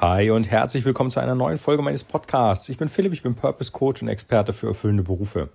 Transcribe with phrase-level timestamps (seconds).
[0.00, 2.68] Hi und herzlich willkommen zu einer neuen Folge meines Podcasts.
[2.68, 5.48] Ich bin Philipp, ich bin Purpose Coach und Experte für erfüllende Berufe.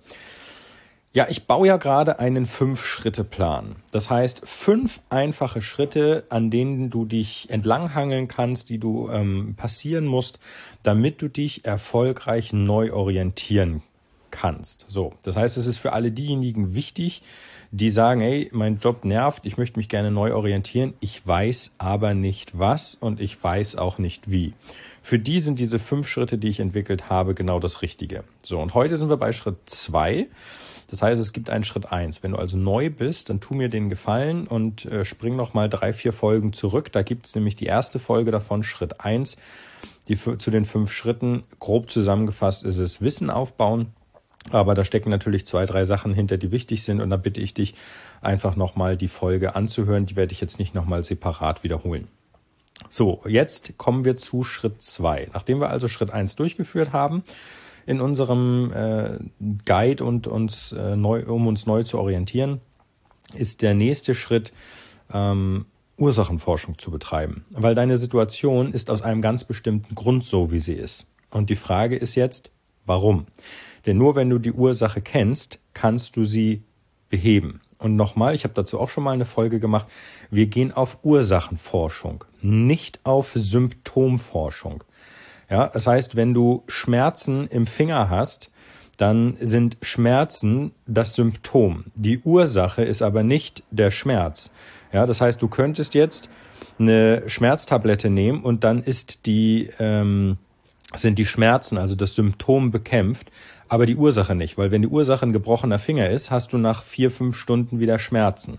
[1.14, 3.76] Ja, ich baue ja gerade einen Fünf-Schritte-Plan.
[3.90, 10.04] Das heißt, fünf einfache Schritte, an denen du dich entlanghangeln kannst, die du ähm, passieren
[10.04, 10.38] musst,
[10.82, 13.82] damit du dich erfolgreich neu orientieren
[14.34, 14.84] kannst.
[14.88, 17.22] So, das heißt, es ist für alle diejenigen wichtig,
[17.70, 22.14] die sagen, hey, mein Job nervt, ich möchte mich gerne neu orientieren, ich weiß aber
[22.14, 24.52] nicht was und ich weiß auch nicht wie.
[25.02, 28.24] Für die sind diese fünf Schritte, die ich entwickelt habe, genau das Richtige.
[28.42, 30.26] So, und heute sind wir bei Schritt zwei.
[30.90, 32.22] Das heißt, es gibt einen Schritt eins.
[32.22, 35.68] Wenn du also neu bist, dann tu mir den Gefallen und äh, spring noch mal
[35.68, 36.90] drei, vier Folgen zurück.
[36.90, 39.36] Da gibt es nämlich die erste Folge davon, Schritt eins,
[40.08, 41.42] die zu den fünf Schritten.
[41.60, 43.92] Grob zusammengefasst ist es Wissen aufbauen.
[44.50, 47.00] Aber da stecken natürlich zwei, drei Sachen hinter, die wichtig sind.
[47.00, 47.74] Und da bitte ich dich
[48.20, 50.06] einfach nochmal die Folge anzuhören.
[50.06, 52.08] Die werde ich jetzt nicht nochmal separat wiederholen.
[52.90, 55.28] So, jetzt kommen wir zu Schritt zwei.
[55.32, 57.22] Nachdem wir also Schritt eins durchgeführt haben
[57.86, 59.18] in unserem äh,
[59.64, 62.60] Guide und uns äh, neu, um uns neu zu orientieren,
[63.32, 64.52] ist der nächste Schritt
[65.12, 67.44] ähm, Ursachenforschung zu betreiben.
[67.50, 71.06] Weil deine Situation ist aus einem ganz bestimmten Grund so, wie sie ist.
[71.30, 72.50] Und die Frage ist jetzt,
[72.86, 73.26] warum?
[73.86, 76.62] Denn nur wenn du die Ursache kennst, kannst du sie
[77.10, 77.60] beheben.
[77.78, 79.86] Und nochmal, ich habe dazu auch schon mal eine Folge gemacht,
[80.30, 84.84] wir gehen auf Ursachenforschung, nicht auf Symptomforschung.
[85.50, 88.50] Ja, das heißt, wenn du Schmerzen im Finger hast,
[88.96, 91.84] dann sind Schmerzen das Symptom.
[91.94, 94.52] Die Ursache ist aber nicht der Schmerz.
[94.92, 96.30] Ja, das heißt, du könntest jetzt
[96.78, 100.38] eine Schmerztablette nehmen und dann ist die ähm,
[100.96, 103.30] sind die Schmerzen, also das Symptom bekämpft,
[103.68, 106.82] aber die Ursache nicht, weil wenn die Ursache ein gebrochener Finger ist, hast du nach
[106.82, 108.58] vier, fünf Stunden wieder Schmerzen.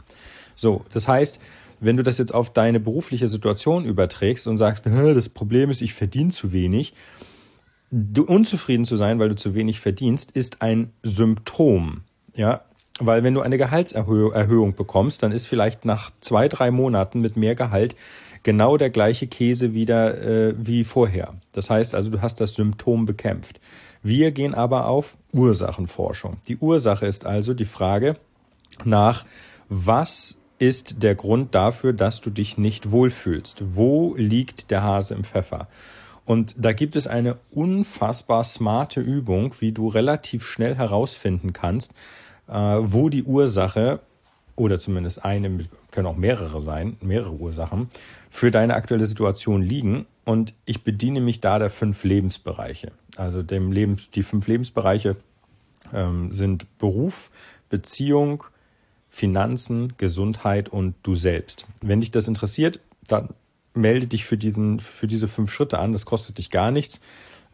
[0.55, 1.39] So, das heißt,
[1.80, 5.94] wenn du das jetzt auf deine berufliche Situation überträgst und sagst, das Problem ist, ich
[5.94, 6.94] verdiene zu wenig,
[7.92, 12.02] du unzufrieden zu sein, weil du zu wenig verdienst, ist ein Symptom.
[12.36, 12.64] Ja,
[12.99, 17.55] weil wenn du eine Gehaltserhöhung bekommst, dann ist vielleicht nach zwei, drei Monaten mit mehr
[17.55, 17.95] Gehalt
[18.43, 21.33] genau der gleiche Käse wieder äh, wie vorher.
[21.52, 23.59] Das heißt also, du hast das Symptom bekämpft.
[24.02, 26.37] Wir gehen aber auf Ursachenforschung.
[26.47, 28.17] Die Ursache ist also die Frage
[28.83, 29.25] nach,
[29.67, 33.64] was ist der Grund dafür, dass du dich nicht wohlfühlst?
[33.75, 35.67] Wo liegt der Hase im Pfeffer?
[36.23, 41.93] Und da gibt es eine unfassbar smarte Übung, wie du relativ schnell herausfinden kannst,
[42.48, 44.00] wo die Ursache
[44.56, 45.60] oder zumindest eine,
[45.92, 47.89] können auch mehrere sein, mehrere Ursachen,
[48.30, 50.06] für deine aktuelle Situation liegen.
[50.23, 52.92] Und ich bediene mich da der fünf Lebensbereiche.
[53.17, 55.17] Also dem Lebens, die fünf Lebensbereiche
[55.94, 57.30] ähm, sind Beruf,
[57.70, 58.44] Beziehung,
[59.10, 61.66] Finanzen, Gesundheit und du selbst.
[61.82, 63.30] Wenn dich das interessiert, dann
[63.73, 65.92] melde dich für diesen, für diese fünf Schritte an.
[65.92, 67.02] Das kostet dich gar nichts.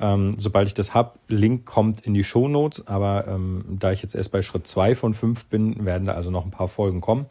[0.02, 4.02] Ähm, sobald ich das hab, Link kommt in die Show Notes, aber ähm, da ich
[4.02, 7.02] jetzt erst bei Schritt zwei von fünf bin, werden da also noch ein paar Folgen
[7.02, 7.28] kommen.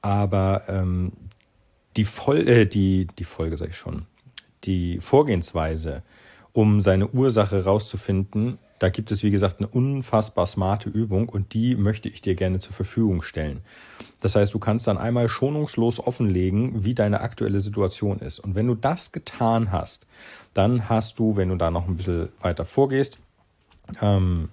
[0.00, 1.12] Aber ähm,
[1.96, 4.06] die, Voll äh, die, die Folge sag ich schon,
[4.64, 6.02] die Vorgehensweise,
[6.52, 11.76] um seine Ursache rauszufinden, da gibt es, wie gesagt, eine unfassbar smarte Übung und die
[11.76, 13.60] möchte ich dir gerne zur Verfügung stellen.
[14.20, 18.40] Das heißt, du kannst dann einmal schonungslos offenlegen, wie deine aktuelle Situation ist.
[18.40, 20.06] Und wenn du das getan hast,
[20.54, 23.18] dann hast du, wenn du da noch ein bisschen weiter vorgehst,
[24.00, 24.48] ähm,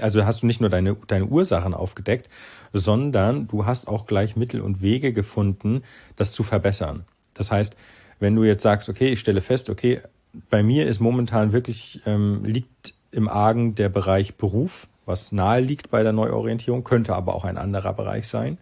[0.00, 2.28] also hast du nicht nur deine, deine Ursachen aufgedeckt,
[2.72, 5.82] sondern du hast auch gleich Mittel und Wege gefunden,
[6.14, 7.04] das zu verbessern.
[7.32, 7.76] Das heißt,
[8.20, 10.02] wenn du jetzt sagst, okay, ich stelle fest, okay,
[10.50, 15.90] bei mir ist momentan wirklich, ähm, liegt im Argen der Bereich Beruf, was nahe liegt
[15.90, 18.58] bei der Neuorientierung, könnte aber auch ein anderer Bereich sein.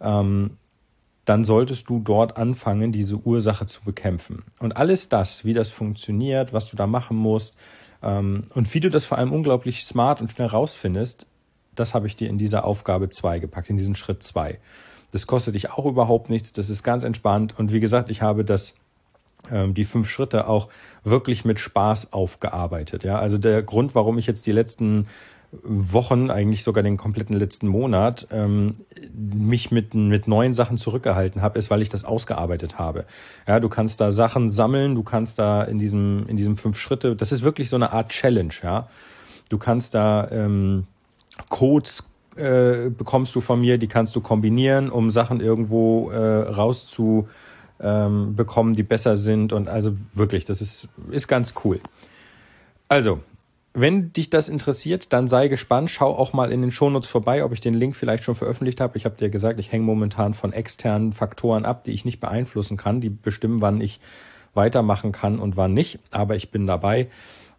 [0.00, 0.56] Ähm,
[1.24, 4.42] dann solltest du dort anfangen, diese Ursache zu bekämpfen.
[4.58, 7.56] Und alles das, wie das funktioniert, was du da machen musst
[8.02, 11.26] ähm, und wie du das vor allem unglaublich smart und schnell rausfindest,
[11.74, 14.58] das habe ich dir in dieser Aufgabe 2 gepackt, in diesen Schritt 2.
[15.10, 17.58] Das kostet dich auch überhaupt nichts, das ist ganz entspannt.
[17.58, 18.74] Und wie gesagt, ich habe das
[19.50, 20.68] die fünf Schritte auch
[21.02, 23.04] wirklich mit Spaß aufgearbeitet.
[23.04, 25.06] Ja, also der Grund, warum ich jetzt die letzten
[25.62, 28.76] Wochen, eigentlich sogar den kompletten letzten Monat, ähm,
[29.14, 33.04] mich mit, mit neuen Sachen zurückgehalten habe, ist, weil ich das ausgearbeitet habe.
[33.46, 37.14] Ja, du kannst da Sachen sammeln, du kannst da in diesem, in diesem fünf Schritte,
[37.14, 38.88] das ist wirklich so eine Art Challenge, ja.
[39.50, 40.86] Du kannst da ähm,
[41.48, 42.04] Codes
[42.36, 47.28] äh, bekommst du von mir, die kannst du kombinieren, um Sachen irgendwo äh, rauszu
[47.80, 49.52] ähm, bekommen, die besser sind.
[49.52, 51.80] Und also wirklich, das ist, ist ganz cool.
[52.88, 53.20] Also,
[53.72, 55.90] wenn dich das interessiert, dann sei gespannt.
[55.90, 58.96] Schau auch mal in den Shownotes vorbei, ob ich den Link vielleicht schon veröffentlicht habe.
[58.96, 62.76] Ich habe dir gesagt, ich hänge momentan von externen Faktoren ab, die ich nicht beeinflussen
[62.76, 64.00] kann, die bestimmen, wann ich
[64.54, 65.98] weitermachen kann und wann nicht.
[66.12, 67.08] Aber ich bin dabei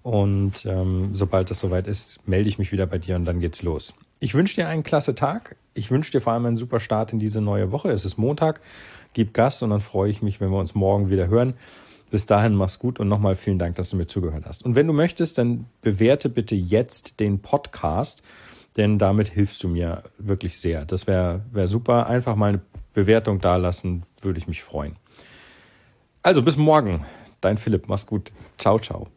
[0.03, 3.63] und ähm, sobald es soweit ist, melde ich mich wieder bei dir und dann geht's
[3.63, 3.93] los.
[4.19, 5.55] Ich wünsche dir einen klasse Tag.
[5.73, 7.89] Ich wünsche dir vor allem einen super Start in diese neue Woche.
[7.89, 8.61] Es ist Montag.
[9.13, 11.53] Gib Gas und dann freue ich mich, wenn wir uns morgen wieder hören.
[12.11, 14.63] Bis dahin mach's gut und nochmal vielen Dank, dass du mir zugehört hast.
[14.63, 18.23] Und wenn du möchtest, dann bewerte bitte jetzt den Podcast,
[18.77, 20.85] denn damit hilfst du mir wirklich sehr.
[20.85, 22.07] Das wäre wär super.
[22.07, 22.61] Einfach mal eine
[22.93, 24.95] Bewertung dalassen, würde ich mich freuen.
[26.21, 27.05] Also bis morgen.
[27.41, 28.31] Dein Philipp, mach's gut.
[28.57, 29.07] Ciao, ciao.